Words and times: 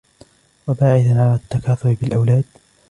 وَبَاعِثًا 0.67 1.09
عَلَى 1.21 1.35
التَّكَاثُرِ 1.43 1.93
بِالْأَوْلَادِ 2.01 2.43